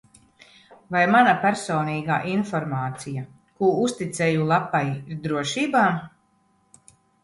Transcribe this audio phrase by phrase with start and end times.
[0.95, 3.29] Vai mana personīgā informācija,
[3.61, 5.89] ko uzticēju lapai, ir drošībā?